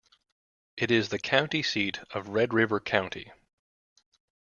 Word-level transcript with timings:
It 0.77 0.89
is 0.89 1.09
the 1.09 1.19
county 1.19 1.61
seat 1.61 1.99
of 2.09 2.29
Red 2.29 2.55
River 2.55 2.79
County. 2.79 3.31